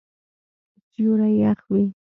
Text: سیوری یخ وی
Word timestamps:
سیوری 0.89 1.31
یخ 1.43 1.59
وی 1.71 1.83